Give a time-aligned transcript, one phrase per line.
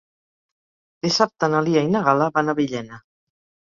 [1.07, 3.05] Dissabte na Lia i na Gal·la van a Villena.